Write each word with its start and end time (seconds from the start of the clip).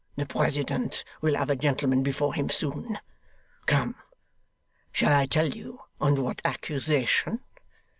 The 0.15 0.25
President 0.25 1.03
will 1.21 1.35
have 1.35 1.51
a 1.51 1.55
gentleman 1.55 2.01
before 2.01 2.33
him 2.33 2.49
soon. 2.49 2.97
Come! 3.67 3.93
Shall 4.91 5.13
I 5.13 5.27
tell 5.27 5.49
you 5.49 5.77
on 5.99 6.23
what 6.23 6.41
accusation? 6.43 7.41